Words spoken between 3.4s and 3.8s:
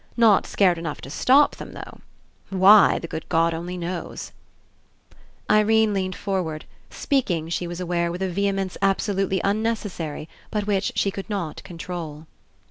only